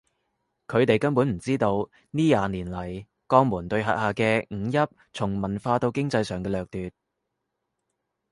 [0.65, 6.91] 佢哋根本唔知道呢廿年嚟江門對轄下嘅五邑從文化到經濟上嘅掠奪